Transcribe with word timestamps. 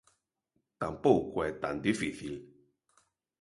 Tampouco 0.81 1.37
é 1.49 1.51
tan 1.63 1.75
difícil. 1.87 2.35